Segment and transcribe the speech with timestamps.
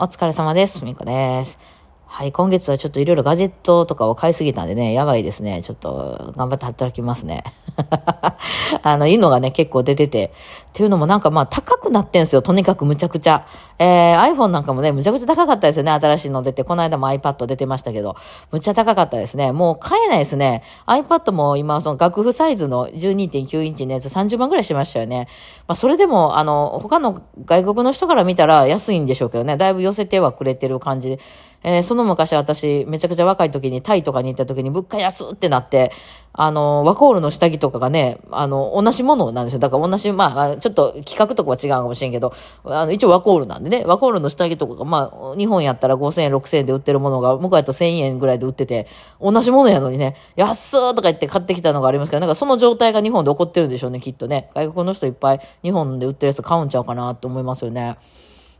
[0.00, 0.84] お疲れ様です。
[0.84, 1.58] みこです。
[2.06, 5.60] はい、今月はちょっといろいろガジェットとかを買いすぎたんでね、やばいですね。
[5.62, 7.42] ちょっと頑張って働きますね。
[8.82, 10.32] あの、いいのがね、結構出てて。
[10.68, 12.42] っていうのもなんかまあ高くなってんすよ。
[12.42, 13.46] とにかくむちゃくちゃ。
[13.78, 15.90] えー、iPhone なんかもね、むちゃくちゃ高かったですよね。
[15.92, 16.62] 新しいの出て。
[16.62, 18.14] この間も iPad 出てましたけど。
[18.52, 19.52] むちゃ高かったですね。
[19.52, 20.62] もう買えないですね。
[20.86, 25.28] iPad も今、その楽譜サイズの12.9インチのやつ30万ぐらいしましたよね。
[25.66, 29.56] まあそれでも、あの、他の外国の人から見たら安いんでしょうけどね。
[29.56, 31.18] だいぶ寄せてはくれてる感じ。
[31.62, 35.90] えー、その昔私、めちゃくちゃ若い時にタイとかに行った時に物価安ってなって、
[36.40, 39.58] あの、ワコールの下着とかがね、あの、同じものなんですよ。
[39.58, 42.32] だから同じ、まあ、ちょっと企画とかは違うかもしれんけど、
[42.64, 48.86] あの、一応ワコールなんでね、ワコールの下着とかが、まあ、日本やったら5000円、6000円で売ってるものが、向こうやと1000円ぐらいで売ってて、
[49.20, 54.48] 同じものやのにね、安ーとか言って買ってきたのがありますけど、なんかその状態が日本で起こってるんでしょうね、きっとね。
[54.54, 57.96] 外国の人いっぱい日本で売ってるやつ買うんちゃうかなと思いますよね。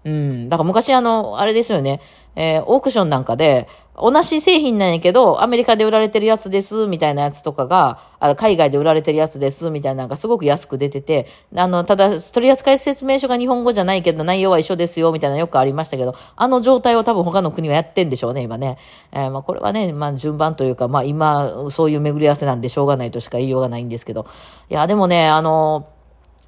[0.09, 0.49] うん。
[0.49, 2.01] だから昔あの、あれですよね。
[2.35, 3.69] えー、オークションなんかで、
[4.01, 18.79] 同じ製品なんやけど、アメリカで売られてるやつです、みたいなやつとかが、あ海外で売られてるやつです、みたいなのがすごく安く出てて、あの、ただ、取扱説明書が日本語じゃないけど、内容は一緒ですよ、みたいなよくありましたけど、あの状態を多分他の国はやってんでしょうね、今ね。
[19.11, 24.27] えー、まあ、これはね、まあ、順番というか、まあ、今、そういう巡り合わせなんでしょうがないとしか言いようがないんですけど。
[24.71, 25.89] いや、でもね、あの、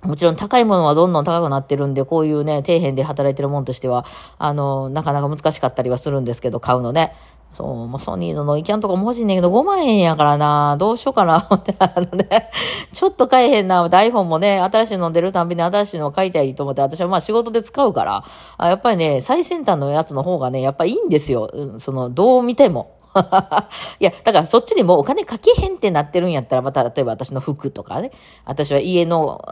[0.03, 4.07] もちろん高いものはどんどん高くなってるんで、こういうね、底辺で働いてるもんとしては、
[4.39, 7.13] あの、なかなか難しかったりはするんですけど、買うのね。
[7.53, 12.51] そう、もうソニーのノイキャンとかも欲しいんだけど、5万円やからな、どうしようかな、 ってあのね、
[12.93, 18.25] ちょっと買えへんな、iPhone もね、新しいの出るたんびに新しいのを買いたいと思って、私はまあ仕事で使うから、
[18.57, 21.49] あやっぱりね、最先端のやつの方がね、やっぱいいんですよ。
[21.53, 23.00] うん、その、どう見ても。
[23.99, 28.13] いや、だからそっちにもお金かけへんってなってるんやったら、また例えば私の服とかね、
[28.45, 29.43] 私は家の、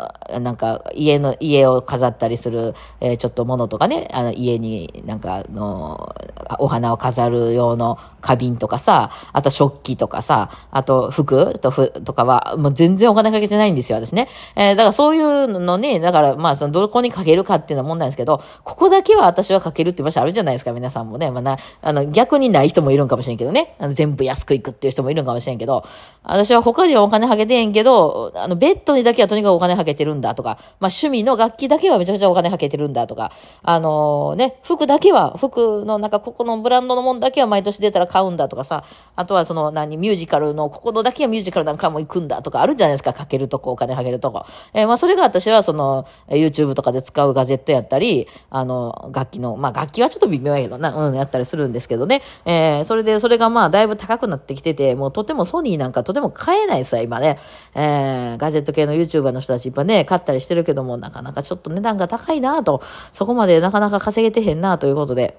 [0.40, 6.14] なんか家の、家を飾ったりする、えー、ちょっとものとかね、あの家になんかの、
[6.58, 14.28] お花を飾る用の花瓶とかさ、あと食器とかさ、あと服とふとかは、もう全然お金かけてないんですよ、私ね。
[14.54, 21.30] えー、だからそういうのね、だからまあそのどこにかけるかっていうのは問題ですけど、ここだけは私はかけるって場所あるじゃないですか、皆さんもね。
[21.30, 23.74] まあな、あの逆にない人もいるんかもしれんけどね。
[23.78, 25.84] あの全部安くいくっていう人もいるんかもしれんけど、
[26.22, 33.32] 私は他にはお金はけてへんけど、あのベッドにだけはとにかくお金はけてるんだとか、まあ趣味の楽器だけはめちゃくちゃお金はけてるんだとか、
[33.62, 38.84] あのー、ね、服だけは、服のなんかここのブランドのもんだけは毎年出たら買うんだとかさ、
[39.16, 44.44] あとはその何、ミュージカルのここのだけはミュージカルなんかも行くんだとかあるじゃないですか、かけるとこ、お金はけるとこ。
[44.74, 52.22] えー、まあそれが私はその、YouTube とかで使うガジェットやったり、あの、楽器の、まあ楽器はちょっと微妙やけどな、うん、やったりするんですけどね。
[52.44, 57.38] えー、それで、それがまあだいぶ高くなってきてて、もうとてもソニーなんかとても買えないさ、今ね。
[57.74, 62.82] えー、ガジェット系の YouTuber の人たちいっぱいね、買ったりしてるけども、なかなかちょっと値段が高いなと、
[63.12, 65.38] そこまでなかなか稼げてへんなということで。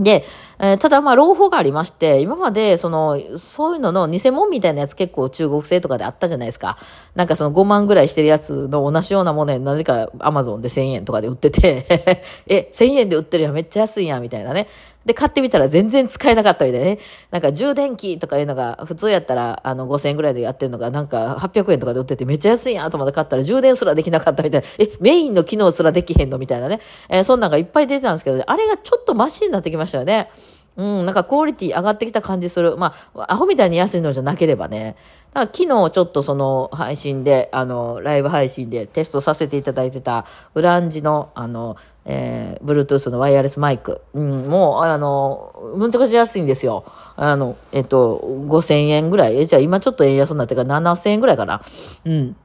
[0.00, 0.24] で、
[0.58, 6.78] えー、ただまあ、朗報がありまして、今まで、その、そういうのの偽物みたいなやつ結構中国製とかであったじゃないですか。
[7.14, 14.68] なんかその5万ぐらいしてるやつの同じようなもので、なぜか Amazon で1000円とかで売ってて え、1000円で売ってるやん、めっちゃ安いやん、みたいなね。
[15.08, 16.98] で、買ってみたら全然使えなかったみたいね。
[17.30, 24.66] なんか充電器とかいうのが、普通やったら、あの、5000円ぐらいでやってるのが、なんか800円とかで売っててめっちゃ安いやんと思って買ったら充電すらできなかったみたいな。
[24.78, 26.80] え、メインの機能すらできへんのみたいなね。
[27.08, 30.30] えー、そんなんがいっぱい出てたんですけど、ね、あれがちょっとマシになってきましたよね。
[30.78, 32.76] うん、なんかクオリティ上がってきた感じする。
[32.76, 34.94] まあ、アホみたいに安いのじゃなければね。
[35.34, 40.24] だから昨日ちょっとその配信で、あの、ライブ配信でテストさせていただいてた、
[40.54, 44.02] ウランジの、あの、えー、Bluetooth のワイヤレスマイク。
[44.14, 46.84] うん、もう、あの、むちゃくちゃ安いんですよ。
[47.16, 49.36] あの、えっと、5000円ぐらい。
[49.36, 51.60] え、じゃあ今ちょっと円安になってから7000円ぐらいかな。
[52.04, 52.36] うん。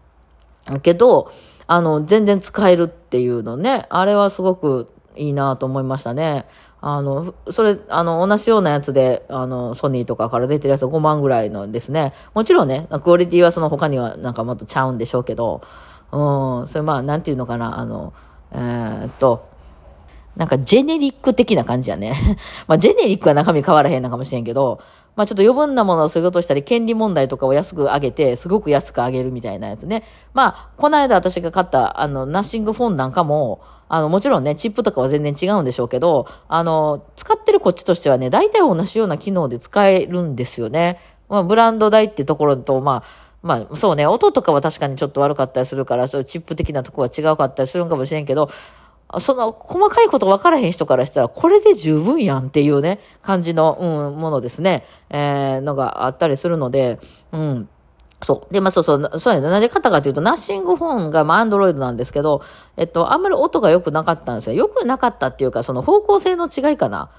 [0.81, 1.31] けど、
[1.67, 3.85] あの、全然使えるっていうのね。
[3.89, 6.45] あれはすごくいいなと思いましたね。
[6.81, 12.13] あの、それ、あの、同じようなやつで、あの、ソニーとかから出てるやつ5万ぐらいのですね。
[12.33, 15.61] もちろんね、クオリティはその他にはなんかもっとちゃうんでしょうけど、
[16.11, 18.13] うん、それまあ、なんていうのかな、あの、
[18.51, 19.47] えー、っと、
[20.35, 22.13] なんかジェネリック的な感じやね。
[22.67, 24.79] まあ、ジェネリックは中身変わらへんのかもしれんけど、
[25.15, 30.03] まあちょっと余分なものをそういうことしたり、権利問題とかを安く上げて、すごく安く上げるみたいなやつね。
[30.33, 40.99] まあ、この間私が買った、あの、ナッシングフォンなんかも、あの、もちろんね、チップとかは全然違うんでしょうけど、あの、使ってるこっちとしてはね、大体同じような機能で使えるんですよね。
[41.29, 48.49] まあ、ブランド代ってところと、まあ、まあ、そうね、音とかは確かにちょっと悪かったりするから、そういうチップ的なとこは違うかったりするんかもしれんけど、
[49.19, 56.99] その細かいこと分からへん人からしたら、これで十分やんっていうね、感じの、うん、ものですね、えー、のがあったりするので、
[57.31, 57.69] うん。
[58.21, 58.53] そう。
[58.53, 59.49] で、まあそうそう、そうやね。
[59.49, 62.41] なんで買ったかというと、ナッシングフォンが、ま、アンドロイドなんですけど、
[62.77, 64.55] えっと、あんまり音が良くなかったんですよ。
[64.55, 67.09] 良くなかったっていうか、その方向性の違いかな。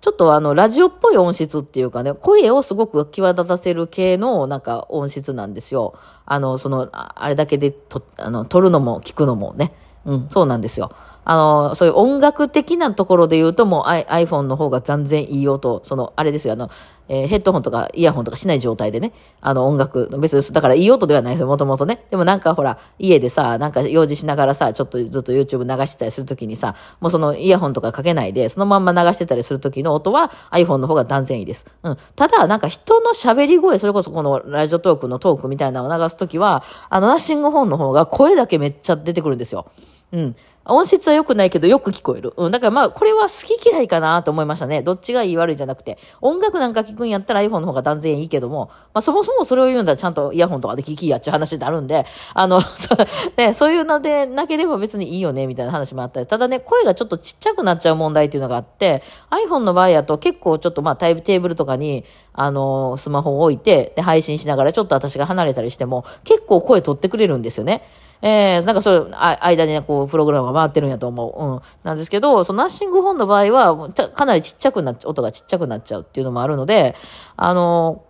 [0.00, 5.94] ちょっとあの、ラジオっぽい音質っていうかね、声をすごく際立たせる系の、なんか音質なんですよ。
[6.26, 9.72] あの、その、あれだけでと、あの、撮るのも聞くのもね。
[10.04, 10.92] うん、そうなんですよ。
[11.24, 16.70] あの、そういう音楽的なところで言うと、もう iPhone の方が断然いい音、その、あれですよ、あの、
[17.08, 22.04] えー、ヘッドホンとかイヤホンとかしない状態でね、あの音楽、別に、だからいい音ではないですよ、もともとね。
[22.10, 31.66] でもなんかほら、家でさ、なんか用事しながらさ、ちょっとずっと YouTube 流してたりするときにさ、もうそのイヤホンとかかけないで、そのまんま流してたりするときの音は iPhone の方が断然いいです。
[31.82, 31.96] うん。
[32.16, 39.66] ただ、なんか人の喋り声、それこそこのラジオトークのトークみたいなのを流すときは、あのナッシングフォンの方が声だけめっちゃ出てくるんですよ。
[40.12, 40.36] うん。
[40.66, 42.32] 音質は良くないけどよく聞こえる。
[42.36, 42.50] うん。
[42.50, 44.82] だからまあ、これは好き嫌いかなと思いましたね。
[44.82, 45.98] どっちがいい悪いじゃなくて。
[46.22, 52.96] 音楽なんか聞くんやったら iPhone の方が断然いいけども、まあそもそもそれを言うんだらちゃんとイヤホンとかで聞きやっちゅう話になるんで、あの、 そ
[53.36, 56.26] ね、そういうのでなければ別にいいよね、みたいな話もあったり。
[56.26, 67.82] ただね、声がちょっとちっちゃくなっちゃう問題っていうのがあって、iPhone の場合やと結構ちょっとまあタイプテーブルとかに、あの、スマホを置いて、で、配信しながらちょっと私が離れたりしても、結構声取ってくれるんですよね。
[68.26, 71.44] えー、なんかそういう間にね、こう、プログラムが回ってるんやと思う。
[71.44, 71.60] うん。
[71.82, 76.94] なんですけど、そのナッシングフォンの場合は、かなりちっちゃくなっちゃう、音がちっちゃくなっちゃうっていうのもあるので、
[77.36, 78.02] あの、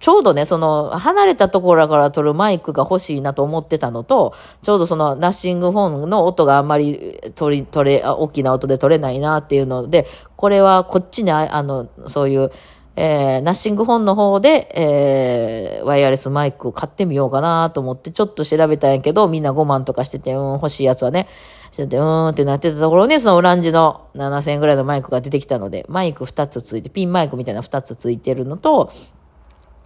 [0.00, 4.32] ちょうどね、その、離れたところから撮るマイクが欲しいなと思ってたのと、
[4.62, 12.50] ちょうどその、ナッシングフォンの音があんまり取り、取れ、大きな音で取れないなっていうので、これはこっちに、あの、そういう、
[13.00, 21.28] えー、ナッシングフォンの方で、えー、ワイヤレスマイクを買ってみようかなと思ってちょっと調べたんやけど、みんな5万とかしてて、うん、欲しいやつはね、
[21.70, 28.90] してて、うーんってなってたところに、そのオランジの7000円ぐらいのマイクが出てきたので、マイク2つついて、ピンマイクみたいな2つついてるのと、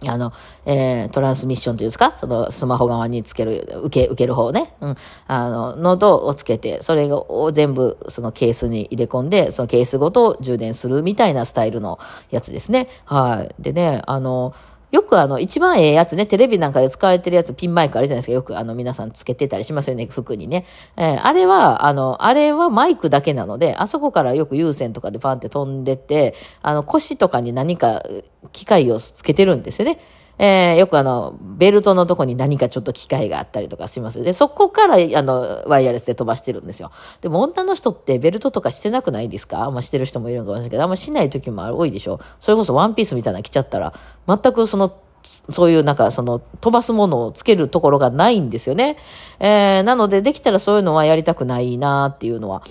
[0.09, 0.31] あの、
[0.65, 2.13] えー、トランスミッションというんですか？
[2.17, 4.73] そのスマホ側につける、受け、受ける方ね。
[4.81, 4.95] うん。
[5.27, 11.99] あの、ノードをつけて、それを全部そのケースに入れ込んで、そのケースごと充電するみたいなスタイルの
[12.31, 12.87] やつですね。
[13.05, 13.61] はい。
[13.61, 14.53] でね、あの、
[14.93, 18.33] よくあの、一番ええやつね、テレビなんかで使われてるやつ、ピンマイクあるじゃないですか。
[18.33, 20.65] よくあの、皆さんつけてたりしますよね、服にね。
[20.97, 28.03] えー、あれは、あの、あれはマイクだけなので、あそこからよく有線とかでパンって飛んでて、あの、腰とかに何か
[28.51, 29.97] 機械をつけてるんですよね。
[30.39, 34.23] えー、よくあの、ベルトのとこに何かちょっと機械があったりとかします。
[34.23, 36.91] で、そこから、あの、ワイヤレスで飛ばしてるんですよ。
[37.21, 39.63] でも女の人ってベルトとかしてなくないですか？
[39.63, 42.19] あんましてる人もいるのかもしれないけど、あんましない時も多いでしょ？
[42.39, 43.93] それこそワンピースみたいなの着ちゃったら、
[44.27, 48.97] 全くその、そういうなんかその飛ばすものをつけるところがないんですよね。
[49.39, 52.63] えー、なのでできたらそういうのはやりたくないなっていうのは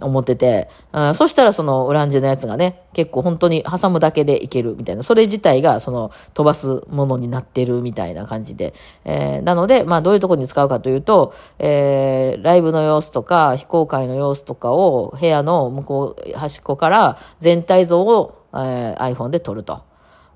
[0.00, 8.74] 思ってて、うん、そしたらそのオランジェのやつがね、結構本当に挟むだけでいけるみたいな、それ自体がその飛ばすものになってるみたいな感じで、
[9.04, 19.87] えー、なので、まあどういうところに使うかというと、えー、ライブの様子とか非公開の様子とかを部屋の向こう端っこから全体像を、えー、iPhone で撮ると。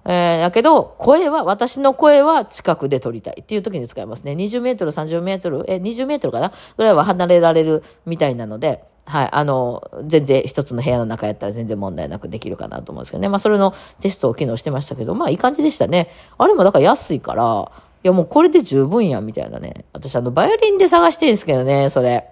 [0.05, 4.33] えー、だけど、声は、私の声は近くで撮りたいっていう時に使いますね。
[4.33, 6.53] 20メートル、30メートル、え、20メートルかな？
[6.77, 13.29] ぐらいは離れられるみたいなので、はい、あの、全然一つの部屋の中やったら全然問題なくできるかなと思うんですけどね。
[13.29, 16.09] まあ、それのテストを機能してましたけど、まあ、いい感じでしたね。
[16.39, 17.71] あれもだから安いから、
[18.05, 19.85] いやもうこれで十分や、みたいなね。
[19.93, 22.32] 私あの、バイオリンで探してるんですけどね、それ。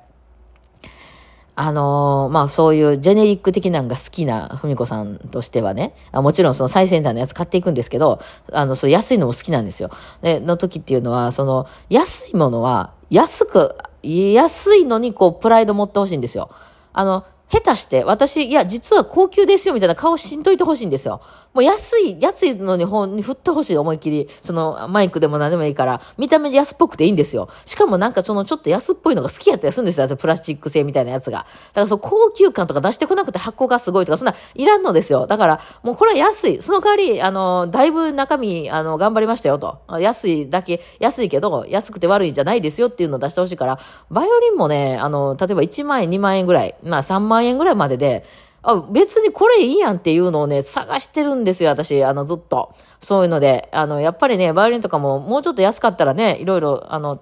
[1.62, 8.18] あのー、まあそういうジェネリック的なんが好きなふみこさんとしてはね、もちろんその最先端のやつ買っていくんですけど、
[8.50, 9.90] あの、そう安いのも好きなんですよ。
[10.22, 16.48] で、の時っていうのは、その、安いものは安く、安いのにこう、プライド持ってほしいんですよ。
[16.94, 21.20] あの、下手して、私、いや、実は高級ですよ、みたいな顔しんといてほしいんですよ。
[21.52, 24.28] もう安い、安いのに本に振ってほしい、思いっきり。
[24.40, 27.48] その、マイクでも何でもいいから、見た目安っぽくていいんですよ。
[27.64, 30.16] しかもなんかその、ちょっと安っぽいのが好きやったりするんですよ。
[30.16, 31.38] プラスチック製みたいなやつが。
[31.38, 35.26] だからその、高級感とか出してこなくて箱がすごいとか、そんな、いらんのですよ。
[35.26, 36.62] だから、もうこれは安い。
[36.62, 39.80] その代わり、あの、だいぶ中身、あの、頑張りましたよと。
[39.98, 48.24] 安いだけ、安いけど、安くて悪いんじゃないですよっていうのを出してほしいから、バイオリンもね、あの、例えば1万円、2万円ぐらい、まあ3万円ぐらいまでで、
[48.62, 52.74] あ、別にこれいいやんっていうのをね、探してるんですよ、私、あの、ずっと。
[53.00, 57.20] そういうので、あの、やっぱりね、バイオリンとかももうちょっと安かったらね、いろいろ、あの、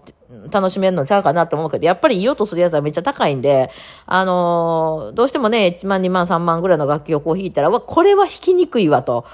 [0.50, 3.70] 楽しめるのちゃうかなと思うけど、やっぱりいい音するやつはめっちゃ高いんで、
[4.06, 9.24] あのどうしてもね、1万、2万、3万ぐらいの楽器をこう弾いたら、わ、これは弾きにくいわと。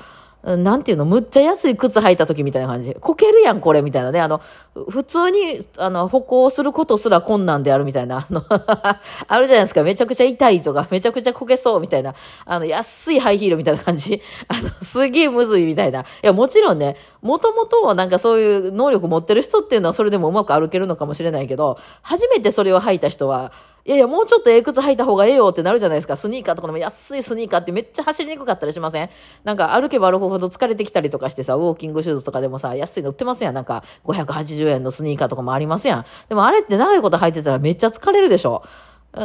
[0.44, 2.94] なんていうの、むっちゃ安い靴履いた時みたいな感じ。
[2.94, 4.20] こけるやん、これ、みたいなね。
[4.20, 4.42] あの、
[4.90, 8.18] 普通に、あの、歩行することすら困難であるみたいな。
[8.18, 8.42] あの
[9.26, 9.82] あるじゃないですか。
[9.82, 12.14] めちゃくちゃ痛いとか、めちゃくちゃこけそうみたいな。
[12.44, 14.20] あの、安いハイヒールみたいな感じ。
[14.48, 16.00] あの、すげえむずいみたいな。
[16.00, 23.50] いや、もちろんね、もともとなんかそういう能力持ってる人っていうのはそれでもうまく歩けるのかもしれないけど、初めてそれを履いた人は、
[23.86, 26.16] いやいや、もうちょっとええ靴履いた方がええよってなるじゃないですか。
[26.16, 29.10] スニーカーとかでも安いスニーカーってめっちゃ走りにくかったりしません？
[29.44, 33.54] なんか歩けば歩くほど疲れてきたりとかしてさ、ウォーキングシューズとかでもさ、安いの売ってますやん。
[33.54, 36.06] なんか580円のスニーカーとかもありますやん。
[36.30, 38.62] でもあれって長いこと履いてたらめっちゃ疲れるでしょ。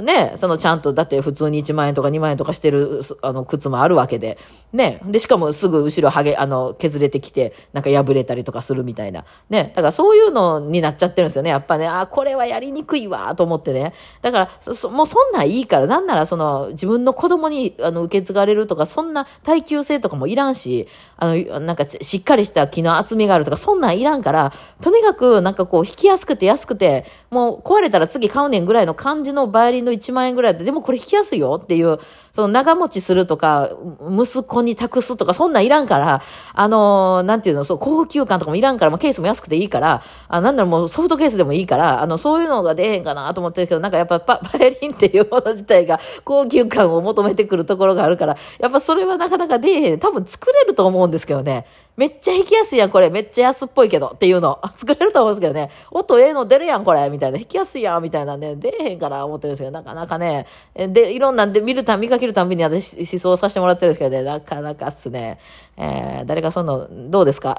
[0.01, 4.38] ね、そのちゃんと、だって普通に1万円とか2万円とかしてる、あの、靴もあるわけで。
[4.72, 5.01] ね。
[5.05, 9.25] で、しかもすぐ後ろはげ、あの、削れてきて、なんか破れたりとかするみたいな。
[9.50, 9.72] ね。
[9.75, 11.50] だからそういうのになっちゃってるんですよね。
[11.50, 13.93] やっぱね、あ、これはやりにくいわ、と思ってね。
[14.22, 32.00] だから、そ、もうそんないいから、なんならその、自分の子供に、あの、受け継がれるとか、そんな耐久性とかもいらんし、あの、なんかしっかりした木の厚みがあるとか、そんなんいらんから、とにかく、なんかこう、引きやすくて安くて、もう壊れたら次買うねんぐらいの感じのバイオリンの1万円ぐらいで、でもこれ弾きやすいよっていう、
[32.31, 33.71] その長持ちするとか、
[34.09, 36.21] 息子に託すとか、そんなんいらんから、
[36.53, 50.00] あのー、なんていうの、そう、高級感とかもいらんから、もうケースも安くていいから、あなんだろう、もうソフトケースでもいいから、あの、そういうのが出へんかなと思ってるけど、なんかやっぱババイオリンっていうもの自体が高級感を求めてくるところがあるから、やっぱそれはなかなか出えへん。
[50.00, 51.65] 多分作れると思うんですけどね。
[51.99, 53.09] めっちゃ弾きやすいやん、これ。
[53.09, 54.07] めっちゃ安っぽいけど。
[54.15, 54.57] っていうの。
[54.73, 55.69] 作れると思うんですけどね。
[55.91, 57.09] 音ええの出るやん、これ。
[57.09, 57.37] みたいな。
[57.37, 58.55] 弾きやすいやん、みたいなね。
[58.55, 60.45] 出えへんから思ってるんですけど、なかなかね。
[60.73, 64.23] で、いろんなんで見るた見かけるたびに私思想させてもらってるんですけどね。
[64.23, 65.39] なかなかっすね。
[65.75, 67.57] えー、誰かその、どうですか？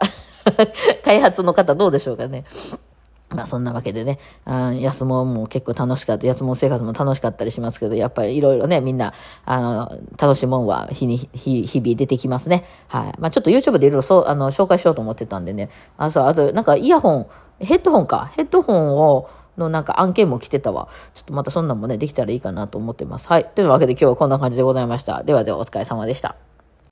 [1.05, 2.45] 開発の方どうでしょうかね。
[3.31, 12.65] まあそんなわけでね、あ安もも結構楽しかった、安も生活も楽しかったりしますけど、やっぱりいろいろね、みんな、あの、楽しいもんは日に、日々出てきますね。
[12.89, 13.13] はい。
[13.21, 15.71] まあちょっと YouTube でいろいろそう、あの、紹介しようと思ってたんでね。
[15.97, 17.27] あ、そう、あと、なんかイヤホン、
[17.61, 18.31] ヘッドホンか。
[18.37, 20.89] ヘッドホンを、のなんか案件も来てたわ。
[21.15, 23.29] ちょっとまたそんなんもね、できたらいいかなと思ってます。
[23.29, 23.45] はい。
[23.55, 25.23] というわけで今日はこんな感じでございました。
[25.23, 26.50] ではではお疲れ様でした。